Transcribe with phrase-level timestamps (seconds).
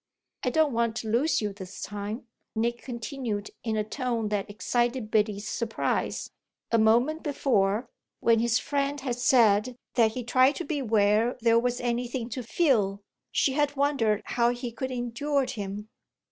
[0.43, 5.11] "I don't want to lose you this time," Nick continued in a tone that excited
[5.11, 6.31] Biddy's surprise.
[6.71, 7.87] A moment before,
[8.19, 12.41] when his friend had said that he tried to be where there was anything to
[12.41, 15.87] feel, she had wondered how he could endure him.